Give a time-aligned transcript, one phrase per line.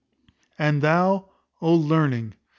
[0.57, 1.29] And thou,
[1.61, 2.33] O Learning!